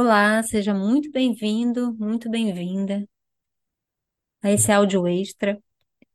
Olá, 0.00 0.40
seja 0.44 0.72
muito 0.72 1.10
bem-vindo, 1.10 1.92
muito 1.98 2.30
bem-vinda 2.30 3.04
a 4.40 4.52
esse 4.52 4.70
áudio 4.70 5.08
extra. 5.08 5.60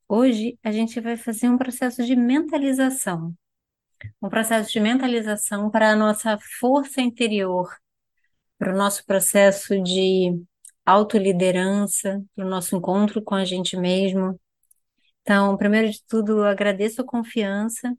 Hoje 0.08 0.58
a 0.64 0.72
gente 0.72 1.02
vai 1.02 1.18
fazer 1.18 1.50
um 1.50 1.58
processo 1.58 2.02
de 2.06 2.16
mentalização, 2.16 3.36
um 4.22 4.30
processo 4.30 4.72
de 4.72 4.80
mentalização 4.80 5.70
para 5.70 5.92
a 5.92 5.98
nossa 5.98 6.40
força 6.62 7.02
interior, 7.02 7.76
para 8.58 8.74
o 8.74 8.78
nosso 8.78 9.06
processo 9.06 9.78
de 9.84 10.42
autoliderança, 10.86 12.24
para 12.34 12.46
o 12.46 12.50
nosso 12.50 12.78
encontro 12.78 13.22
com 13.22 13.36
a 13.36 13.44
gente 13.44 13.76
mesmo. 13.76 14.40
Então, 15.24 15.58
primeiro 15.58 15.92
de 15.92 16.02
tudo, 16.08 16.42
agradeço 16.46 17.02
a 17.02 17.06
confiança, 17.06 17.94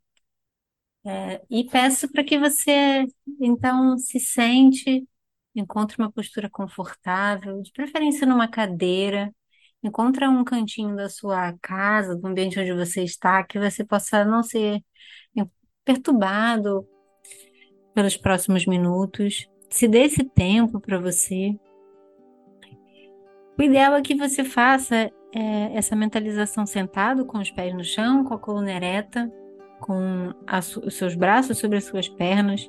é, 1.04 1.42
e 1.50 1.64
peço 1.64 2.10
para 2.10 2.24
que 2.24 2.38
você, 2.38 3.04
então, 3.38 3.98
se 3.98 4.18
sente 4.18 5.06
Encontre 5.54 5.96
uma 5.98 6.10
postura 6.10 6.50
confortável, 6.50 7.62
de 7.62 7.70
preferência 7.72 8.26
numa 8.26 8.48
cadeira. 8.48 9.32
Encontre 9.82 10.26
um 10.26 10.42
cantinho 10.42 10.96
da 10.96 11.08
sua 11.08 11.54
casa, 11.60 12.16
do 12.16 12.26
ambiente 12.26 12.58
onde 12.58 12.72
você 12.72 13.02
está, 13.04 13.44
que 13.44 13.58
você 13.58 13.84
possa 13.84 14.24
não 14.24 14.42
ser 14.42 14.82
perturbado 15.84 16.88
pelos 17.94 18.16
próximos 18.16 18.66
minutos. 18.66 19.48
Se 19.70 19.86
dê 19.86 20.04
esse 20.04 20.24
tempo 20.24 20.80
para 20.80 20.98
você. 20.98 21.54
O 23.58 23.62
ideal 23.62 23.94
é 23.94 24.02
que 24.02 24.14
você 24.14 24.42
faça 24.42 24.96
é, 24.96 25.10
essa 25.74 25.94
mentalização 25.94 26.66
sentado, 26.66 27.26
com 27.26 27.38
os 27.38 27.50
pés 27.50 27.72
no 27.74 27.84
chão, 27.84 28.24
com 28.24 28.34
a 28.34 28.38
coluna 28.38 28.72
ereta, 28.72 29.30
com 29.80 30.32
os 30.84 30.94
seus 30.94 31.14
braços 31.14 31.58
sobre 31.58 31.76
as 31.76 31.84
suas 31.84 32.08
pernas. 32.08 32.68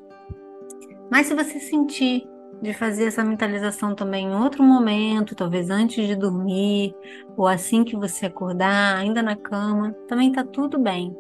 Mas 1.10 1.28
se 1.28 1.34
você 1.34 1.60
sentir 1.60 2.28
de 2.62 2.74
fazer 2.74 3.06
essa 3.06 3.24
mentalização 3.24 3.94
também 3.94 4.28
em 4.28 4.36
outro 4.36 4.64
momento, 4.64 5.36
talvez 5.36 5.70
antes 5.70 6.08
de 6.08 6.16
dormir, 6.16 6.96
ou 7.38 7.48
assim 7.48 7.84
que 7.84 7.96
você 7.96 8.26
acordar, 8.26 8.98
ainda 8.98 9.22
na 9.22 9.36
cama, 9.36 9.92
também 10.08 10.30
está 10.30 10.44
tudo 10.44 10.80
bem. 10.80 11.16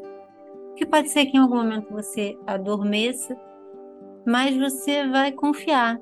Porque 0.70 0.86
pode 0.86 1.10
ser 1.10 1.26
que 1.26 1.38
em 1.38 1.40
algum 1.40 1.58
momento 1.58 1.92
você 1.92 2.38
adormeça, 2.48 3.38
mas 4.26 4.58
você 4.58 5.08
vai 5.08 5.32
confiar 5.32 6.00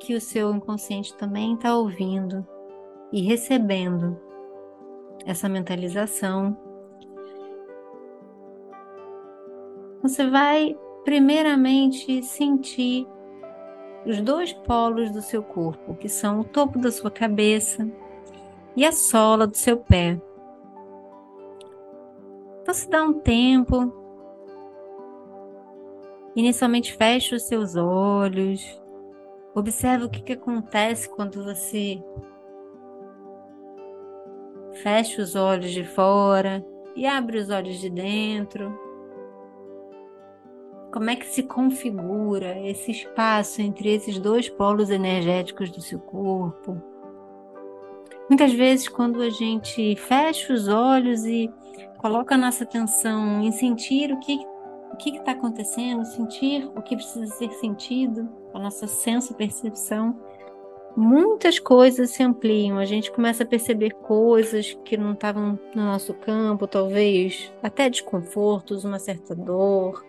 que 0.00 0.14
o 0.14 0.20
seu 0.20 0.52
inconsciente 0.54 1.16
também 1.16 1.54
está 1.54 1.76
ouvindo 1.76 2.46
e 3.12 3.22
recebendo 3.22 4.18
essa 5.24 5.48
mentalização. 5.48 6.56
Você 10.02 10.28
vai 10.28 10.76
primeiramente 11.04 12.22
sentir 12.22 13.06
os 14.06 14.20
dois 14.20 14.52
polos 14.52 15.10
do 15.10 15.20
seu 15.20 15.42
corpo, 15.42 15.96
que 15.96 16.08
são 16.08 16.40
o 16.40 16.44
topo 16.44 16.78
da 16.78 16.92
sua 16.92 17.10
cabeça 17.10 17.90
e 18.76 18.84
a 18.84 18.92
sola 18.92 19.46
do 19.46 19.56
seu 19.56 19.78
pé. 19.78 20.20
Então, 22.62 22.72
se 22.72 22.88
dá 22.88 23.02
um 23.02 23.14
tempo. 23.14 23.92
Inicialmente, 26.36 26.94
feche 26.94 27.34
os 27.34 27.42
seus 27.42 27.74
olhos. 27.74 28.80
Observe 29.54 30.04
o 30.04 30.10
que, 30.10 30.22
que 30.22 30.32
acontece 30.34 31.08
quando 31.08 31.42
você 31.42 32.00
fecha 34.82 35.22
os 35.22 35.34
olhos 35.34 35.70
de 35.70 35.84
fora 35.84 36.64
e 36.94 37.06
abre 37.06 37.38
os 37.38 37.50
olhos 37.50 37.78
de 37.80 37.90
dentro. 37.90 38.85
Como 40.96 41.10
é 41.10 41.14
que 41.14 41.26
se 41.26 41.42
configura 41.42 42.58
esse 42.66 42.90
espaço 42.90 43.60
entre 43.60 43.94
esses 43.94 44.18
dois 44.18 44.48
polos 44.48 44.88
energéticos 44.88 45.70
do 45.70 45.82
seu 45.82 45.98
corpo? 45.98 46.80
Muitas 48.30 48.54
vezes, 48.54 48.88
quando 48.88 49.20
a 49.20 49.28
gente 49.28 49.94
fecha 49.96 50.54
os 50.54 50.68
olhos 50.68 51.26
e 51.26 51.52
coloca 51.98 52.34
a 52.34 52.38
nossa 52.38 52.64
atenção 52.64 53.42
em 53.42 53.52
sentir 53.52 54.10
o 54.10 54.18
que 54.20 54.38
o 54.90 54.96
que 54.96 55.10
está 55.10 55.32
acontecendo, 55.32 56.02
sentir 56.06 56.66
o 56.74 56.80
que 56.80 56.96
precisa 56.96 57.26
ser 57.26 57.50
sentido, 57.50 58.26
a 58.54 58.58
nossa 58.58 58.86
senso-percepção, 58.86 60.18
muitas 60.96 61.58
coisas 61.58 62.08
se 62.08 62.22
ampliam. 62.22 62.78
A 62.78 62.86
gente 62.86 63.12
começa 63.12 63.42
a 63.42 63.46
perceber 63.46 63.92
coisas 63.96 64.72
que 64.82 64.96
não 64.96 65.12
estavam 65.12 65.58
no 65.74 65.84
nosso 65.84 66.14
campo, 66.14 66.66
talvez 66.66 67.52
até 67.62 67.90
desconfortos, 67.90 68.82
uma 68.86 68.98
certa 68.98 69.34
dor, 69.34 70.05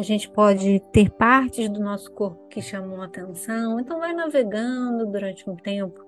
A 0.00 0.02
gente 0.02 0.30
pode 0.30 0.80
ter 0.94 1.10
partes 1.10 1.68
do 1.68 1.78
nosso 1.78 2.10
corpo 2.12 2.48
que 2.48 2.62
chamam 2.62 3.02
atenção, 3.02 3.78
então 3.78 3.98
vai 3.98 4.14
navegando 4.14 5.04
durante 5.04 5.48
um 5.50 5.54
tempo 5.54 6.02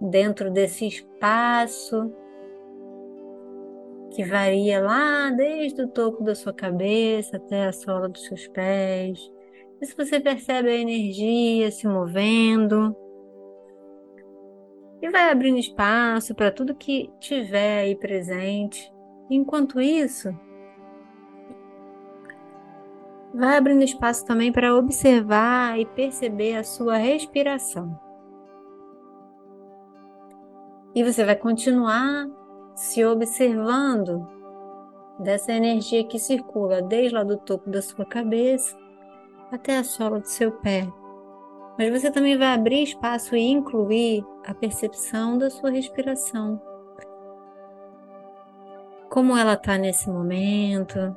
dentro 0.00 0.50
desse 0.50 0.88
espaço 0.88 2.12
que 4.10 4.24
varia 4.24 4.80
lá 4.80 5.30
desde 5.30 5.82
o 5.82 5.88
topo 5.88 6.24
da 6.24 6.34
sua 6.34 6.52
cabeça 6.52 7.36
até 7.36 7.66
a 7.66 7.72
sola 7.72 8.08
dos 8.08 8.24
seus 8.24 8.48
pés. 8.48 9.20
E 9.80 9.86
se 9.86 9.96
você 9.96 10.18
percebe 10.18 10.68
a 10.68 10.76
energia 10.76 11.70
se 11.70 11.86
movendo, 11.86 12.92
e 15.00 15.08
vai 15.10 15.30
abrindo 15.30 15.58
espaço 15.58 16.34
para 16.34 16.50
tudo 16.50 16.74
que 16.74 17.08
tiver 17.20 17.82
aí 17.82 17.94
presente. 17.94 18.92
Enquanto 19.30 19.80
isso, 19.80 20.36
Vai 23.36 23.58
abrindo 23.58 23.82
espaço 23.82 24.24
também 24.24 24.50
para 24.50 24.74
observar 24.74 25.78
e 25.78 25.84
perceber 25.84 26.56
a 26.56 26.64
sua 26.64 26.96
respiração. 26.96 28.00
E 30.94 31.04
você 31.04 31.22
vai 31.22 31.36
continuar 31.36 32.26
se 32.74 33.04
observando 33.04 34.26
dessa 35.18 35.52
energia 35.52 36.02
que 36.02 36.18
circula 36.18 36.80
desde 36.80 37.14
lá 37.14 37.22
do 37.22 37.36
topo 37.36 37.68
da 37.68 37.82
sua 37.82 38.06
cabeça 38.06 38.74
até 39.52 39.76
a 39.76 39.84
sola 39.84 40.18
do 40.18 40.26
seu 40.26 40.52
pé. 40.52 40.90
Mas 41.76 41.90
você 41.90 42.10
também 42.10 42.38
vai 42.38 42.54
abrir 42.54 42.84
espaço 42.84 43.36
e 43.36 43.50
incluir 43.50 44.24
a 44.46 44.54
percepção 44.54 45.36
da 45.36 45.50
sua 45.50 45.68
respiração. 45.68 46.58
Como 49.10 49.36
ela 49.36 49.52
está 49.52 49.76
nesse 49.76 50.08
momento, 50.08 51.14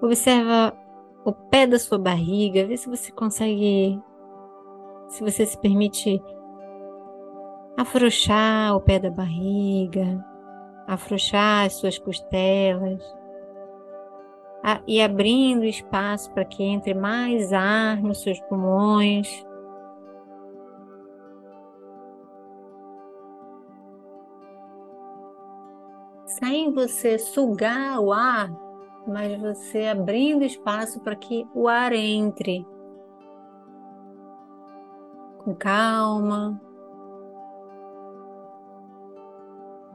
Observa 0.00 0.76
o 1.24 1.32
pé 1.32 1.66
da 1.66 1.78
sua 1.78 1.98
barriga, 1.98 2.66
vê 2.66 2.76
se 2.76 2.88
você 2.88 3.10
consegue, 3.10 4.00
se 5.08 5.22
você 5.22 5.44
se 5.46 5.58
permite 5.58 6.22
afrouxar 7.76 8.76
o 8.76 8.80
pé 8.80 8.98
da 8.98 9.10
barriga, 9.10 10.24
afrouxar 10.86 11.66
as 11.66 11.74
suas 11.74 11.98
costelas 11.98 13.02
e 14.86 15.00
abrindo 15.00 15.64
espaço 15.64 16.30
para 16.32 16.44
que 16.44 16.62
entre 16.62 16.92
mais 16.94 17.52
ar 17.52 18.02
nos 18.02 18.22
seus 18.22 18.38
pulmões. 18.40 19.46
Sem 26.26 26.72
você 26.72 27.18
sugar 27.18 28.00
o 28.00 28.12
ar 28.12 28.65
mas 29.06 29.40
você 29.40 29.86
abrindo 29.86 30.44
espaço 30.44 31.00
para 31.00 31.14
que 31.14 31.46
o 31.54 31.68
ar 31.68 31.92
entre 31.92 32.66
com 35.46 35.54
calma. 35.54 36.60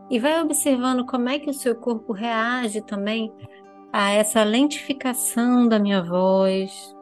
E 0.09 0.18
vai 0.18 0.41
observando 0.41 1.06
como 1.06 1.30
é 1.30 1.39
que 1.39 1.50
o 1.50 1.53
seu 1.53 1.75
corpo 1.75 2.13
reage 2.13 2.81
também 2.81 3.33
a 3.91 4.12
essa 4.12 4.44
lentificação 4.44 5.68
da 5.68 5.77
minha 5.77 6.01
voz. 6.01 6.95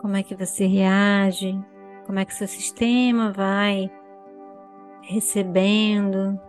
Como 0.00 0.16
é 0.16 0.22
que 0.22 0.34
você 0.34 0.66
reage? 0.66 1.58
Como 2.06 2.18
é 2.18 2.24
que 2.24 2.34
seu 2.34 2.48
sistema 2.48 3.32
vai 3.32 3.90
recebendo 5.02 6.40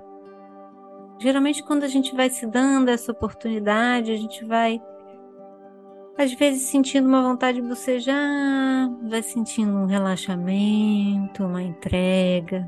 Geralmente, 1.22 1.62
quando 1.62 1.84
a 1.84 1.88
gente 1.88 2.16
vai 2.16 2.32
se 2.32 2.48
dando 2.48 2.90
essa 2.90 3.12
oportunidade, 3.12 4.12
a 4.12 4.16
gente 4.16 4.44
vai, 4.44 4.82
às 6.18 6.34
vezes, 6.34 6.64
sentindo 6.64 7.08
uma 7.08 7.22
vontade 7.22 7.62
de 7.62 7.68
bocejar, 7.68 8.90
vai 9.04 9.22
sentindo 9.22 9.72
um 9.72 9.86
relaxamento, 9.86 11.44
uma 11.46 11.62
entrega. 11.62 12.68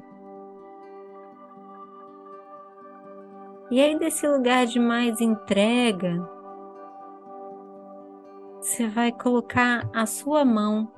E 3.72 3.82
aí, 3.82 3.98
desse 3.98 4.28
lugar 4.28 4.68
de 4.68 4.80
mais 4.80 5.20
entrega, 5.20 6.22
você 8.62 8.88
vai 8.88 9.12
colocar 9.12 9.90
a 9.96 10.06
sua 10.06 10.46
mão 10.46 10.92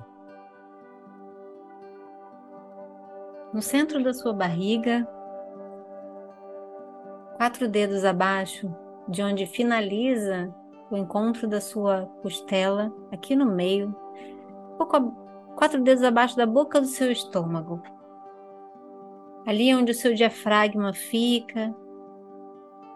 no 3.53 3.61
centro 3.61 4.03
da 4.03 4.13
sua 4.13 4.33
barriga 4.33 5.07
quatro 7.45 7.67
dedos 7.67 8.03
abaixo 8.03 8.75
de 9.07 9.21
onde 9.21 9.45
finaliza 9.45 10.51
o 10.89 10.97
encontro 10.97 11.47
da 11.47 11.61
sua 11.61 12.07
costela, 12.23 12.91
aqui 13.11 13.35
no 13.35 13.45
meio, 13.45 13.95
quatro 15.55 15.79
dedos 15.79 16.03
abaixo 16.03 16.35
da 16.35 16.47
boca 16.47 16.81
do 16.81 16.87
seu 16.87 17.11
estômago. 17.11 17.83
Ali 19.45 19.75
onde 19.75 19.91
o 19.91 19.95
seu 19.95 20.15
diafragma 20.15 20.91
fica. 20.91 21.71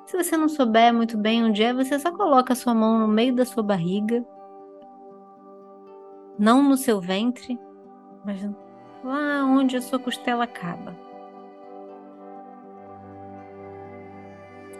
Se 0.07 0.17
você 0.17 0.35
não 0.35 0.49
souber 0.49 0.91
muito 0.91 1.15
bem 1.15 1.45
onde 1.45 1.61
é, 1.61 1.71
você 1.71 1.99
só 1.99 2.11
coloca 2.11 2.53
a 2.53 2.55
sua 2.55 2.73
mão 2.73 2.97
no 2.97 3.07
meio 3.07 3.35
da 3.35 3.45
sua 3.45 3.61
barriga, 3.61 4.25
não 6.39 6.63
no 6.63 6.75
seu 6.75 6.99
ventre, 6.99 7.59
mas 8.25 8.41
lá 9.03 9.45
onde 9.45 9.77
a 9.77 9.81
sua 9.81 9.99
costela 9.99 10.45
acaba. 10.45 11.08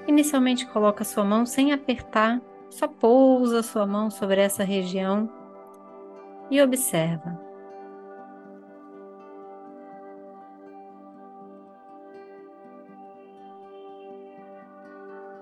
Inicialmente 0.09 0.65
coloca 0.65 1.03
sua 1.03 1.23
mão 1.23 1.45
sem 1.45 1.71
apertar, 1.71 2.41
só 2.67 2.87
pousa 2.87 3.61
sua 3.61 3.85
mão 3.85 4.09
sobre 4.09 4.41
essa 4.41 4.63
região 4.63 5.29
e 6.49 6.59
observa. 6.59 7.39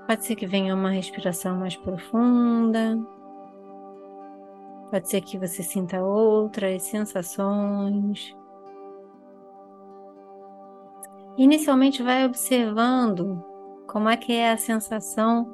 Pode 0.05 0.25
ser 0.25 0.35
que 0.35 0.45
venha 0.45 0.75
uma 0.75 0.89
respiração 0.89 1.55
mais 1.55 1.77
profunda. 1.77 2.99
Pode 4.91 5.09
ser 5.09 5.21
que 5.21 5.37
você 5.37 5.63
sinta 5.63 6.03
outras 6.03 6.83
sensações. 6.83 8.35
Inicialmente 11.37 12.03
vai 12.03 12.25
observando 12.25 13.41
como 13.87 14.09
é 14.09 14.17
que 14.17 14.33
é 14.33 14.51
a 14.51 14.57
sensação 14.57 15.53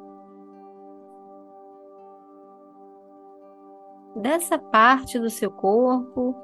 dessa 4.15 4.57
parte 4.57 5.19
do 5.19 5.29
seu 5.29 5.51
corpo 5.51 6.35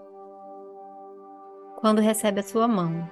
quando 1.78 2.00
recebe 2.00 2.40
a 2.40 2.44
sua 2.44 2.68
mão. 2.68 3.10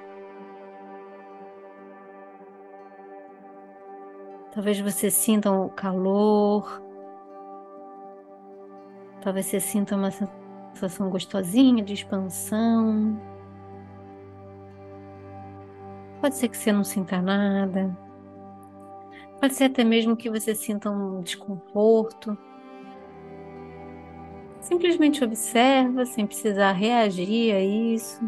Talvez 4.54 4.80
você 4.80 5.10
sinta 5.10 5.52
o 5.52 5.70
calor, 5.70 6.82
talvez 9.22 9.46
você 9.46 9.60
sinta 9.60 9.96
uma 9.96 10.10
sensação 10.12 11.10
gostosinha 11.10 11.84
de 11.84 11.94
expansão. 11.94 13.20
Pode 16.20 16.36
ser 16.36 16.50
que 16.50 16.58
você 16.58 16.72
não 16.72 16.84
sinta 16.84 17.22
nada. 17.22 18.07
Pode 19.40 19.54
ser 19.54 19.66
até 19.66 19.84
mesmo 19.84 20.18
que 20.18 20.30
você 20.30 20.56
sinta 20.56 20.90
um 20.90 21.22
desconforto. 21.22 22.38
Simplesmente 24.60 25.24
observa 25.24 26.06
sem 26.06 26.26
precisar 26.26 26.72
reagir 26.72 27.54
a 27.54 27.62
isso. 27.62 28.20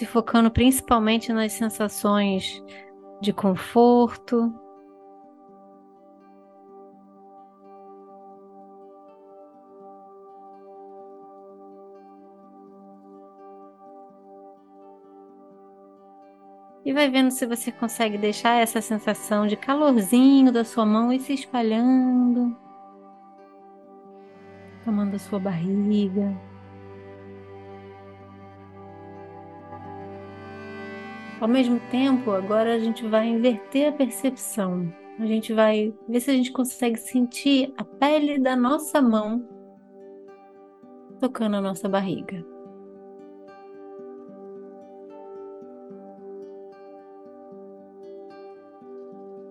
se 0.00 0.06
focando 0.06 0.50
principalmente 0.50 1.30
nas 1.30 1.52
sensações 1.52 2.64
de 3.20 3.34
conforto. 3.34 4.50
E 16.84 16.92
vai 16.92 17.10
vendo 17.10 17.30
se 17.30 17.46
você 17.46 17.70
consegue 17.70 18.16
deixar 18.16 18.56
essa 18.56 18.80
sensação 18.80 19.46
de 19.46 19.56
calorzinho 19.56 20.50
da 20.50 20.64
sua 20.64 20.86
mão 20.86 21.12
e 21.12 21.20
se 21.20 21.34
espalhando, 21.34 22.56
tomando 24.84 25.14
a 25.14 25.18
sua 25.18 25.38
barriga. 25.38 26.34
Ao 31.38 31.48
mesmo 31.48 31.80
tempo, 31.90 32.30
agora 32.32 32.74
a 32.74 32.78
gente 32.78 33.06
vai 33.06 33.28
inverter 33.28 33.88
a 33.88 33.92
percepção. 33.92 34.92
A 35.18 35.26
gente 35.26 35.52
vai 35.52 35.92
ver 36.08 36.20
se 36.20 36.30
a 36.30 36.34
gente 36.34 36.52
consegue 36.52 36.98
sentir 36.98 37.74
a 37.76 37.84
pele 37.84 38.38
da 38.38 38.56
nossa 38.56 39.02
mão 39.02 39.46
tocando 41.18 41.56
a 41.56 41.60
nossa 41.60 41.88
barriga. 41.88 42.49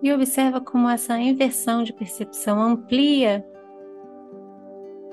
E 0.02 0.12
observa 0.12 0.60
como 0.60 0.88
essa 0.88 1.18
inversão 1.18 1.82
de 1.82 1.92
percepção 1.92 2.60
amplia 2.60 3.46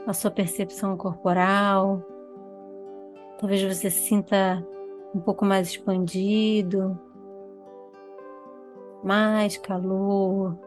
a 0.06 0.14
sua 0.14 0.32
percepção 0.32 0.96
corporal. 0.96 2.02
Talvez 3.38 3.62
você 3.62 3.90
sinta 3.90 4.66
um 5.14 5.20
pouco 5.20 5.44
mais 5.44 5.68
expandido, 5.68 6.98
mais 9.04 9.58
calor. 9.58 10.58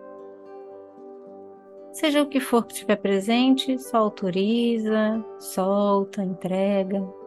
Seja 1.93 2.23
o 2.23 2.29
que 2.29 2.39
for 2.39 2.67
que 2.67 2.75
estiver 2.75 2.97
presente, 2.97 3.79
só 3.79 3.97
autoriza, 3.99 5.25
solta, 5.39 6.23
entrega. 6.23 7.20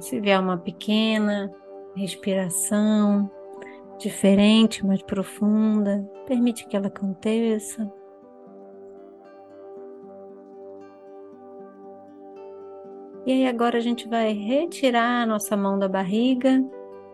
Se 0.00 0.20
vier 0.20 0.40
uma 0.40 0.58
pequena 0.58 1.50
respiração, 1.94 3.30
diferente, 3.98 4.84
mais 4.84 5.02
profunda, 5.02 6.08
permite 6.26 6.66
que 6.66 6.76
ela 6.76 6.88
aconteça. 6.88 7.90
E 13.24 13.32
aí 13.32 13.46
agora 13.46 13.78
a 13.78 13.80
gente 13.80 14.08
vai 14.08 14.32
retirar 14.32 15.22
a 15.22 15.26
nossa 15.26 15.56
mão 15.56 15.78
da 15.78 15.88
barriga, 15.88 16.62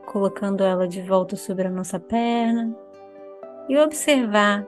colocando 0.06 0.64
ela 0.64 0.88
de 0.88 1.02
volta 1.02 1.36
sobre 1.36 1.66
a 1.66 1.70
nossa 1.70 2.00
perna 2.00 2.74
e 3.68 3.76
observar 3.76 4.66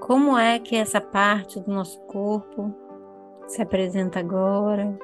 como 0.00 0.36
é 0.36 0.58
que 0.58 0.74
essa 0.74 1.00
parte 1.00 1.60
do 1.60 1.70
nosso 1.70 2.00
corpo 2.00 2.74
se 3.46 3.62
apresenta 3.62 4.18
agora. 4.18 4.98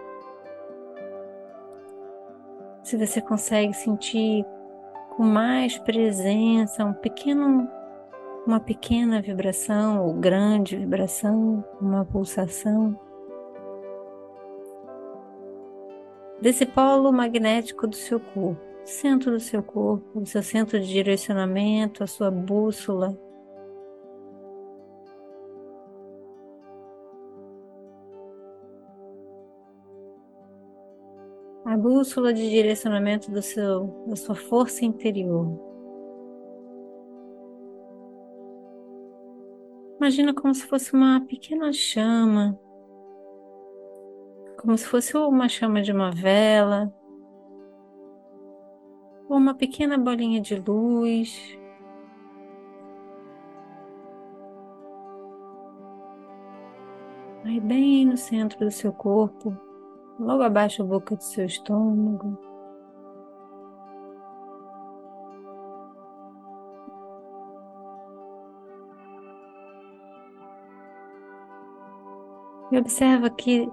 Se 2.87 2.97
você 2.97 3.21
consegue 3.21 3.75
sentir 3.75 4.47
com 5.16 5.25
mais 5.25 5.76
presença, 5.76 6.85
um 6.85 6.93
pequeno, 6.93 7.69
uma 8.47 8.61
pequena 8.61 9.21
vibração 9.21 10.07
ou 10.07 10.14
grande 10.14 10.76
vibração, 10.76 11.64
uma 11.81 12.05
pulsação. 12.05 12.97
Desse 16.40 16.64
polo 16.64 17.12
magnético 17.12 17.88
do 17.88 17.97
seu 17.97 18.21
corpo, 18.21 18.57
centro 18.85 19.33
do 19.33 19.40
seu 19.40 19.64
corpo, 19.64 20.21
o 20.21 20.25
seu 20.25 20.45
centro 20.45 20.78
de 20.78 20.87
direcionamento, 20.87 22.05
a 22.05 22.07
sua 22.07 22.31
bússola, 22.31 23.19
a 31.76 31.78
bússola 31.78 32.33
de 32.33 32.49
direcionamento 32.49 33.30
do 33.30 33.42
seu, 33.42 34.02
da 34.06 34.16
sua 34.16 34.35
força 34.35 34.83
interior. 34.83 35.61
Imagina 39.99 40.33
como 40.33 40.54
se 40.54 40.66
fosse 40.66 40.95
uma 40.95 41.21
pequena 41.26 41.71
chama, 41.75 42.59
como 44.59 44.76
se 44.78 44.87
fosse 44.87 45.14
uma 45.18 45.50
chama 45.50 45.83
de 45.83 45.92
uma 45.92 46.11
vela, 46.11 46.90
ou 49.28 49.37
uma 49.37 49.54
pequena 49.54 49.99
bolinha 49.99 50.40
de 50.40 50.56
luz. 50.56 51.59
Aí, 57.45 57.61
bem 57.61 58.06
no 58.06 58.16
centro 58.16 58.59
do 58.61 58.71
seu 58.71 58.95
corpo, 58.95 59.65
logo 60.18 60.42
abaixo 60.42 60.82
da 60.82 60.88
boca 60.88 61.16
do 61.16 61.23
seu 61.23 61.46
estômago. 61.46 62.38
E 72.70 72.78
observa 72.78 73.30
que 73.30 73.70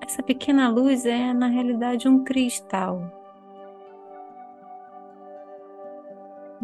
essa 0.00 0.22
pequena 0.22 0.68
luz 0.68 1.06
é, 1.06 1.32
na 1.32 1.46
realidade, 1.46 2.08
um 2.08 2.22
cristal. 2.22 3.00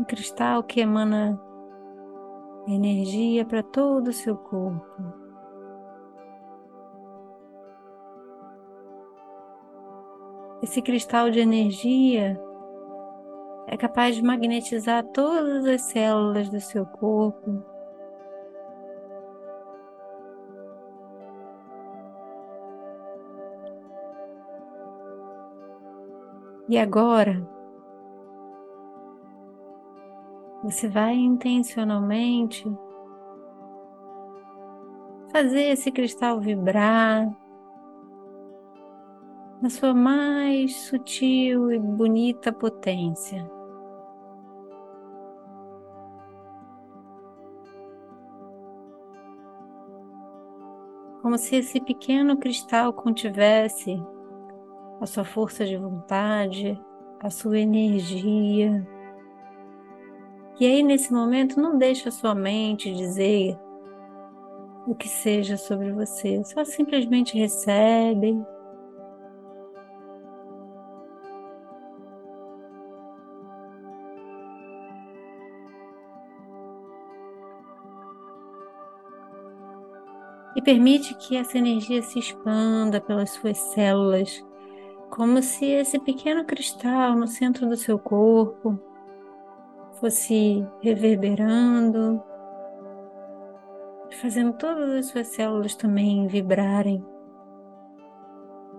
cristal 0.09 0.63
que 0.63 0.81
emana 0.81 1.39
energia 2.67 3.45
para 3.45 3.63
todo 3.63 4.09
o 4.09 4.13
seu 4.13 4.37
corpo. 4.37 5.18
Esse 10.69 10.83
cristal 10.83 11.31
de 11.31 11.41
energia 11.41 12.39
é 13.67 13.75
capaz 13.75 14.15
de 14.15 14.23
magnetizar 14.23 15.03
todas 15.03 15.65
as 15.65 15.81
células 15.81 16.51
do 16.51 16.61
seu 16.61 16.85
corpo. 16.85 17.65
E 26.69 26.77
agora, 26.77 27.49
você 30.63 30.87
vai 30.87 31.15
intencionalmente 31.15 32.71
fazer 35.33 35.63
esse 35.71 35.91
cristal 35.91 36.39
vibrar 36.39 37.27
na 39.61 39.69
sua 39.69 39.93
mais 39.93 40.75
sutil 40.83 41.73
e 41.73 41.79
bonita 41.79 42.53
potência. 42.53 43.49
Como 51.21 51.37
se 51.37 51.57
esse 51.57 51.81
pequeno 51.81 52.37
cristal 52.37 52.93
contivesse 52.93 54.01
a 55.01 55.07
sua 55.07 55.25
força 55.25 55.67
de 55.67 55.77
vontade, 55.77 56.81
a 57.21 57.29
sua 57.29 57.59
energia. 57.59 58.87
E 60.61 60.67
aí, 60.67 60.83
nesse 60.83 61.13
momento, 61.13 61.61
não 61.61 61.77
deixe 61.77 62.09
a 62.09 62.13
sua 62.13 62.35
mente 62.35 62.95
dizer 62.95 63.59
o 64.87 64.95
que 64.95 65.09
seja 65.09 65.57
sobre 65.57 65.93
você, 65.93 66.43
só 66.45 66.65
simplesmente 66.65 67.37
recebe 67.37 68.41
e 80.59 80.61
permite 80.61 81.15
que 81.15 81.37
essa 81.37 81.57
energia 81.57 82.03
se 82.03 82.19
expanda 82.19 83.01
pelas 83.01 83.31
suas 83.31 83.57
células, 83.57 84.45
como 85.09 85.41
se 85.41 85.65
esse 85.65 86.01
pequeno 86.01 86.45
cristal 86.45 87.15
no 87.15 87.29
centro 87.29 87.69
do 87.69 87.77
seu 87.77 87.97
corpo 87.97 88.77
fosse 90.01 90.67
reverberando, 90.81 92.21
fazendo 94.21 94.53
todas 94.55 94.91
as 94.95 95.07
suas 95.07 95.29
células 95.29 95.77
também 95.77 96.27
vibrarem 96.27 97.07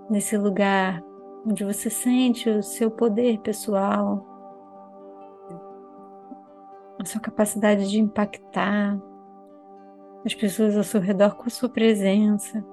nesse 0.09 0.37
lugar 0.37 1.01
onde 1.47 1.63
você 1.63 1.89
sente 1.89 2.49
o 2.49 2.61
seu 2.61 2.91
poder 2.91 3.39
pessoal, 3.39 4.27
a 7.01 7.05
sua 7.05 7.21
capacidade 7.21 7.89
de 7.89 8.01
impactar, 8.01 8.99
as 10.25 10.33
pessoas 10.33 10.75
ao 10.77 10.83
seu 10.83 10.99
redor 10.99 11.35
com 11.35 11.47
a 11.47 11.49
sua 11.49 11.69
presença. 11.69 12.63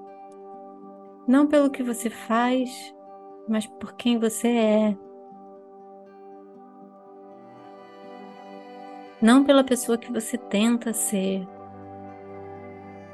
Não 1.27 1.47
pelo 1.47 1.69
que 1.69 1.83
você 1.83 2.09
faz, 2.09 2.93
mas 3.47 3.65
por 3.65 3.93
quem 3.95 4.19
você 4.19 4.47
é. 4.47 4.97
Não 9.21 9.43
pela 9.43 9.63
pessoa 9.63 9.97
que 9.97 10.11
você 10.11 10.37
tenta 10.37 10.93
ser, 10.93 11.47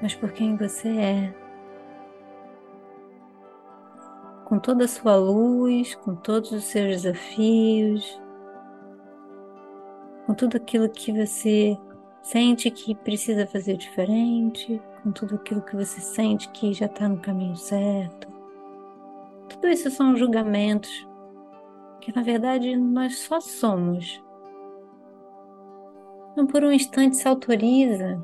mas 0.02 0.14
por 0.14 0.32
quem 0.32 0.58
você 0.58 0.90
é. 0.90 1.34
Com 4.46 4.60
toda 4.60 4.86
a 4.86 4.88
sua 4.88 5.16
luz, 5.16 5.96
com 5.96 6.16
todos 6.16 6.52
os 6.52 6.66
seus 6.66 7.02
desafios, 7.02 8.22
com 10.26 10.34
tudo 10.34 10.58
aquilo 10.58 10.90
que 10.90 11.12
você 11.12 11.78
Sente 12.24 12.72
que 12.72 12.96
precisa 12.96 13.46
fazer 13.46 13.76
diferente, 13.76 14.82
com 15.04 15.12
tudo 15.12 15.36
aquilo 15.36 15.62
que 15.62 15.76
você 15.76 16.00
sente 16.00 16.50
que 16.50 16.74
já 16.74 16.86
está 16.86 17.08
no 17.10 17.20
caminho 17.20 17.58
certo. 17.58 18.30
Tudo 19.50 19.68
isso 19.68 19.92
são 19.92 20.16
julgamentos 20.16 21.06
que, 22.00 22.16
na 22.16 22.24
verdade, 22.24 22.76
nós 22.78 23.20
só 23.20 23.42
somos. 23.42 24.24
Então, 26.32 26.48
por 26.48 26.64
um 26.64 26.72
instante, 26.72 27.18
se 27.18 27.28
autoriza 27.28 28.24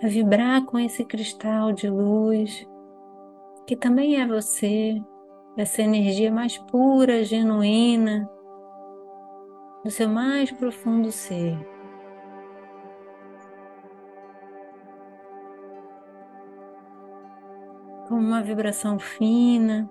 a 0.00 0.06
vibrar 0.06 0.64
com 0.64 0.78
esse 0.78 1.04
cristal 1.04 1.72
de 1.72 1.90
luz, 1.90 2.66
que 3.66 3.76
também 3.76 4.20
é 4.20 4.26
você, 4.26 5.02
essa 5.56 5.82
energia 5.82 6.30
mais 6.30 6.56
pura, 6.56 7.24
genuína, 7.24 8.30
do 9.84 9.90
seu 9.90 10.08
mais 10.08 10.52
profundo 10.52 11.10
ser. 11.10 11.58
Como 18.08 18.20
uma 18.20 18.42
vibração 18.42 18.98
fina 18.98 19.88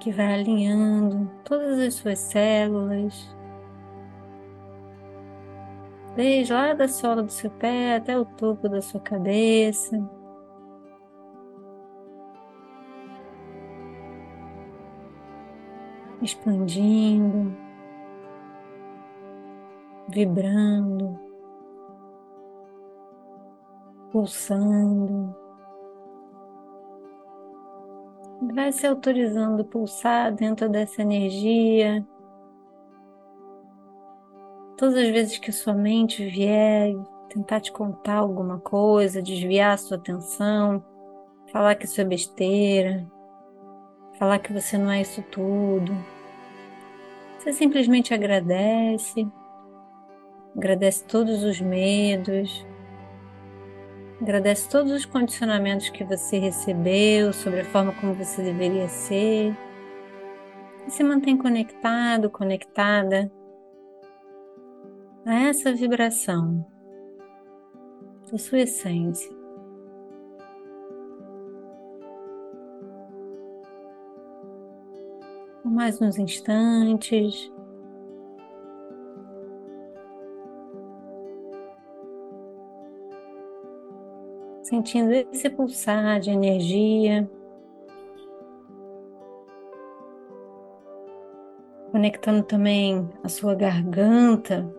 que 0.00 0.10
vai 0.10 0.32
alinhando 0.32 1.30
todas 1.44 1.78
as 1.78 1.94
suas 1.94 2.18
células, 2.18 3.36
desde 6.16 6.52
lá 6.52 6.72
da 6.72 6.88
sola 6.88 7.22
do 7.22 7.30
seu 7.30 7.50
pé 7.50 7.96
até 7.96 8.18
o 8.18 8.24
topo 8.24 8.68
da 8.68 8.80
sua 8.80 9.00
cabeça. 9.00 9.98
Expandindo, 16.22 17.54
vibrando, 20.08 21.18
pulsando. 24.10 25.47
Vai 28.40 28.72
se 28.72 28.86
autorizando 28.86 29.64
pulsar 29.64 30.32
dentro 30.32 30.68
dessa 30.68 31.02
energia. 31.02 32.06
Todas 34.76 34.96
as 34.96 35.08
vezes 35.08 35.38
que 35.38 35.50
sua 35.50 35.74
mente 35.74 36.24
vier 36.24 36.94
tentar 37.28 37.60
te 37.60 37.70
contar 37.70 38.14
alguma 38.14 38.58
coisa, 38.58 39.22
desviar 39.22 39.74
a 39.74 39.76
sua 39.76 39.96
atenção, 39.96 40.82
falar 41.52 41.74
que 41.74 41.84
isso 41.84 42.00
é 42.00 42.04
besteira, 42.04 43.06
falar 44.18 44.38
que 44.38 44.52
você 44.52 44.78
não 44.78 44.90
é 44.90 45.00
isso 45.00 45.22
tudo. 45.30 45.92
Você 47.38 47.52
simplesmente 47.52 48.14
agradece, 48.14 49.28
agradece 50.56 51.04
todos 51.04 51.42
os 51.44 51.60
medos, 51.60 52.66
Agradece 54.20 54.68
todos 54.68 54.90
os 54.90 55.04
condicionamentos 55.04 55.90
que 55.90 56.02
você 56.02 56.38
recebeu 56.38 57.32
sobre 57.32 57.60
a 57.60 57.64
forma 57.64 57.92
como 57.94 58.14
você 58.14 58.42
deveria 58.42 58.88
ser. 58.88 59.56
E 60.86 60.90
se 60.90 61.04
mantém 61.04 61.36
conectado, 61.36 62.28
conectada 62.28 63.30
a 65.24 65.34
essa 65.34 65.72
vibração 65.72 66.66
da 68.30 68.38
sua 68.38 68.60
essência. 68.60 69.30
Por 75.62 75.70
mais 75.70 76.00
uns 76.00 76.18
instantes. 76.18 77.52
Sentindo 84.68 85.10
esse 85.32 85.48
pulsar 85.48 86.20
de 86.20 86.30
energia, 86.30 87.28
conectando 91.90 92.42
também 92.42 93.08
a 93.24 93.28
sua 93.30 93.54
garganta, 93.54 94.70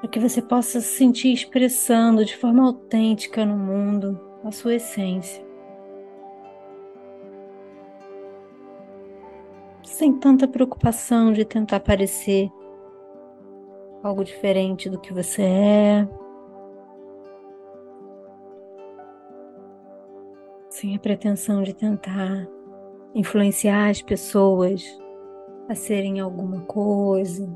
para 0.00 0.08
que 0.08 0.18
você 0.18 0.40
possa 0.40 0.80
se 0.80 0.96
sentir 0.96 1.34
expressando 1.34 2.24
de 2.24 2.34
forma 2.34 2.64
autêntica 2.64 3.44
no 3.44 3.56
mundo 3.56 4.18
a 4.42 4.50
sua 4.50 4.76
essência. 4.76 5.44
Sem 9.84 10.18
tanta 10.18 10.48
preocupação 10.48 11.34
de 11.34 11.44
tentar 11.44 11.80
parecer 11.80 12.50
algo 14.02 14.24
diferente 14.24 14.88
do 14.88 14.98
que 14.98 15.12
você 15.12 15.42
é. 15.42 16.21
Sem 20.82 20.96
a 20.96 20.98
pretensão 20.98 21.62
de 21.62 21.72
tentar 21.72 22.48
influenciar 23.14 23.88
as 23.88 24.02
pessoas 24.02 24.82
a 25.68 25.76
serem 25.76 26.18
alguma 26.18 26.62
coisa. 26.62 27.48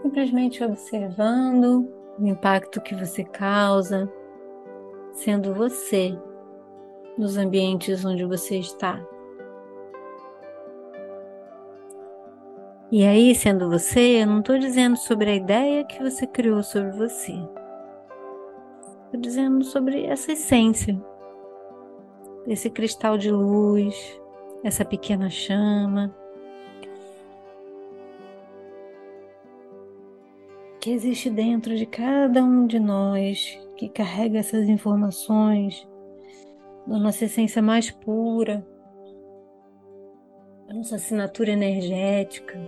Simplesmente 0.00 0.64
observando 0.64 1.92
o 2.18 2.26
impacto 2.26 2.80
que 2.80 2.94
você 2.94 3.22
causa, 3.22 4.10
sendo 5.12 5.52
você 5.52 6.18
nos 7.18 7.36
ambientes 7.36 8.02
onde 8.02 8.24
você 8.24 8.60
está. 8.60 8.98
E 12.90 13.04
aí, 13.04 13.34
sendo 13.34 13.68
você, 13.68 14.22
eu 14.22 14.26
não 14.26 14.40
estou 14.40 14.58
dizendo 14.58 14.96
sobre 14.96 15.30
a 15.30 15.34
ideia 15.36 15.84
que 15.84 16.02
você 16.02 16.26
criou 16.26 16.62
sobre 16.62 16.92
você. 16.92 17.59
Estou 19.10 19.20
dizendo 19.20 19.64
sobre 19.64 20.04
essa 20.04 20.30
essência, 20.30 20.96
esse 22.46 22.70
cristal 22.70 23.18
de 23.18 23.28
luz, 23.28 23.96
essa 24.62 24.84
pequena 24.84 25.28
chama. 25.28 26.14
Que 30.80 30.92
existe 30.92 31.28
dentro 31.28 31.76
de 31.76 31.86
cada 31.86 32.40
um 32.44 32.68
de 32.68 32.78
nós, 32.78 33.58
que 33.76 33.88
carrega 33.88 34.38
essas 34.38 34.68
informações 34.68 35.84
da 36.86 36.96
nossa 36.96 37.24
essência 37.24 37.60
mais 37.60 37.90
pura, 37.90 38.64
da 40.68 40.74
nossa 40.74 40.94
assinatura 40.94 41.50
energética. 41.50 42.60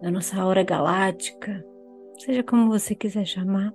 Da 0.00 0.10
nossa 0.10 0.40
aura 0.40 0.62
galáctica, 0.62 1.64
seja 2.18 2.42
como 2.42 2.68
você 2.68 2.94
quiser 2.94 3.24
chamar. 3.24 3.72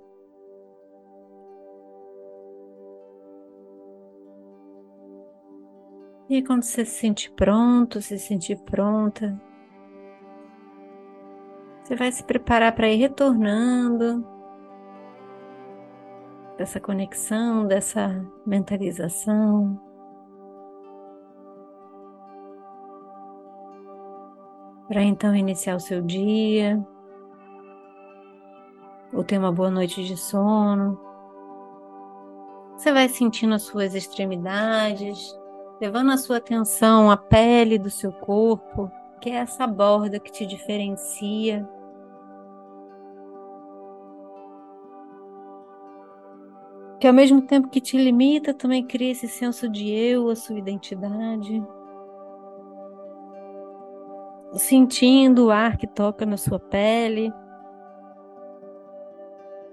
E 6.28 6.42
quando 6.42 6.62
você 6.62 6.84
se 6.84 6.98
sentir 6.98 7.30
pronto, 7.32 8.00
se 8.00 8.18
sentir 8.18 8.56
pronta, 8.64 9.38
você 11.82 11.94
vai 11.94 12.10
se 12.10 12.24
preparar 12.24 12.74
para 12.74 12.88
ir 12.88 12.96
retornando 12.96 14.26
dessa 16.56 16.80
conexão, 16.80 17.66
dessa 17.66 18.24
mentalização. 18.46 19.78
Para 24.94 25.02
então 25.02 25.34
iniciar 25.34 25.74
o 25.74 25.80
seu 25.80 26.00
dia, 26.00 26.80
ou 29.12 29.24
ter 29.24 29.38
uma 29.38 29.50
boa 29.50 29.68
noite 29.68 30.04
de 30.04 30.16
sono. 30.16 30.96
Você 32.76 32.92
vai 32.92 33.08
sentindo 33.08 33.56
as 33.56 33.62
suas 33.62 33.92
extremidades, 33.96 35.36
levando 35.80 36.12
a 36.12 36.16
sua 36.16 36.36
atenção 36.36 37.10
à 37.10 37.16
pele 37.16 37.76
do 37.76 37.90
seu 37.90 38.12
corpo, 38.12 38.88
que 39.20 39.30
é 39.30 39.34
essa 39.34 39.66
borda 39.66 40.20
que 40.20 40.30
te 40.30 40.46
diferencia. 40.46 41.68
Que 47.00 47.08
ao 47.08 47.12
mesmo 47.12 47.42
tempo 47.42 47.68
que 47.68 47.80
te 47.80 47.96
limita, 47.98 48.54
também 48.54 48.86
cria 48.86 49.10
esse 49.10 49.26
senso 49.26 49.68
de 49.68 49.90
eu, 49.90 50.30
a 50.30 50.36
sua 50.36 50.56
identidade 50.56 51.60
sentindo 54.56 55.46
o 55.46 55.50
ar 55.50 55.76
que 55.76 55.86
toca 55.86 56.24
na 56.24 56.36
sua 56.36 56.58
pele, 56.58 57.32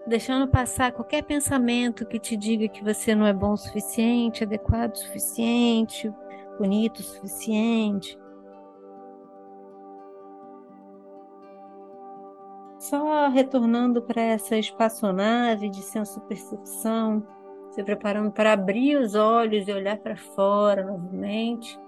deixando 0.08 0.47
passar 0.47 0.91
qualquer 0.91 1.23
pensamento 1.23 2.06
que 2.06 2.19
te 2.19 2.36
diga 2.36 2.67
que 2.67 2.84
você 2.84 3.13
não 3.13 3.25
é 3.25 3.34
bom 3.34 3.53
o 3.53 3.58
suficiente, 3.58 4.43
adequado 4.43 4.93
o 4.93 4.97
suficiente, 4.97 6.12
bonito 6.58 6.99
o 6.99 7.03
suficiente. 7.03 8.19
Só 12.79 13.27
retornando 13.29 14.01
para 14.01 14.21
essa 14.21 14.58
espaçonave 14.58 15.69
de 15.69 15.84
senso-percepção, 15.84 17.23
se 17.69 17.84
preparando 17.84 18.32
para 18.32 18.53
abrir 18.53 18.97
os 18.97 19.13
olhos 19.13 19.67
e 19.67 19.71
olhar 19.71 19.97
para 19.97 20.17
fora 20.17 20.84
novamente 20.84 21.79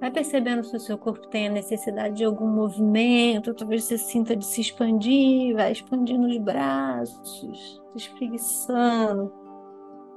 Vai 0.00 0.10
percebendo 0.10 0.64
se 0.64 0.74
o 0.74 0.80
seu 0.80 0.96
corpo 0.96 1.28
tem 1.28 1.48
a 1.48 1.52
necessidade 1.52 2.16
de 2.16 2.24
algum 2.24 2.48
movimento, 2.48 3.52
talvez 3.52 3.84
você 3.84 3.98
sinta 3.98 4.34
de 4.34 4.46
se 4.46 4.62
expandir, 4.62 5.54
vai 5.54 5.72
expandindo 5.72 6.26
os 6.26 6.38
braços, 6.38 7.82
se 7.92 7.96
espreguiçando. 7.96 9.30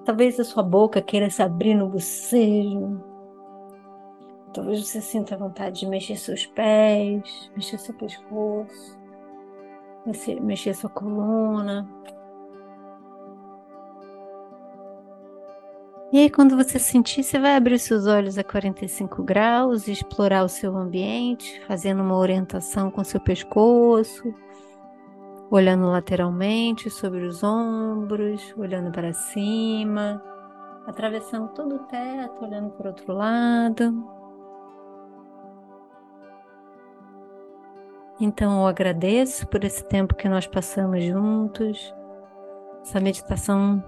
Talvez 0.05 0.39
a 0.39 0.45
sua 0.45 0.63
boca 0.63 1.01
queira 1.01 1.29
se 1.29 1.41
abrir 1.41 1.75
no 1.75 1.89
bocejo. 1.89 3.03
Talvez 4.53 4.87
você 4.87 5.01
sinta 5.01 5.35
vontade 5.35 5.81
de 5.81 5.87
mexer 5.87 6.15
seus 6.15 6.45
pés, 6.45 7.51
mexer 7.53 7.77
seu 7.77 7.93
pescoço, 7.95 8.97
mexer 10.41 10.73
sua 10.75 10.89
coluna. 10.89 11.89
E 16.13 16.19
aí, 16.19 16.29
quando 16.29 16.55
você 16.55 16.77
sentir, 16.77 17.23
você 17.23 17.39
vai 17.39 17.55
abrir 17.55 17.79
seus 17.79 18.05
olhos 18.05 18.37
a 18.37 18.43
45 18.43 19.23
graus 19.23 19.87
explorar 19.87 20.43
o 20.43 20.47
seu 20.47 20.77
ambiente, 20.77 21.59
fazendo 21.65 22.03
uma 22.03 22.15
orientação 22.15 22.91
com 22.91 23.03
seu 23.03 23.19
pescoço, 23.19 24.31
olhando 25.49 25.87
lateralmente 25.87 26.87
sobre 26.91 27.25
os 27.25 27.41
ombros, 27.41 28.53
olhando 28.55 28.91
para 28.91 29.11
cima, 29.11 30.23
atravessando 30.85 31.47
todo 31.47 31.77
o 31.77 31.79
teto, 31.79 32.45
olhando 32.45 32.69
para 32.69 32.85
o 32.85 32.89
outro 32.89 33.11
lado. 33.11 34.07
Então, 38.21 38.61
eu 38.61 38.67
agradeço 38.67 39.47
por 39.47 39.63
esse 39.63 39.83
tempo 39.83 40.13
que 40.13 40.29
nós 40.29 40.45
passamos 40.45 41.03
juntos. 41.03 41.91
Essa 42.83 42.99
meditação 42.99 43.83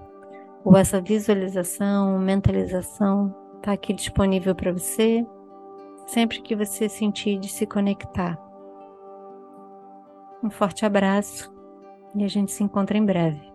ou 0.66 0.76
essa 0.76 1.00
visualização, 1.00 2.18
mentalização 2.18 3.34
está 3.58 3.72
aqui 3.74 3.94
disponível 3.94 4.56
para 4.56 4.74
você 4.74 5.24
sempre 6.08 6.42
que 6.42 6.56
você 6.56 6.90
sentir 6.90 7.40
de 7.40 7.48
se 7.48 7.68
conectar. 7.68 8.38
Um 10.44 10.50
forte 10.50 10.86
abraço 10.86 11.54
e 12.16 12.24
a 12.24 12.28
gente 12.28 12.52
se 12.52 12.64
encontra 12.64 12.98
em 12.98 13.06
breve. 13.06 13.55